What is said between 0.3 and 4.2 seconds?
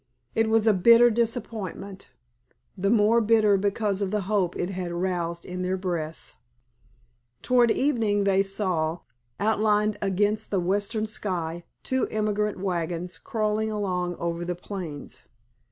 It was a bitter disappointment, the more bitter because of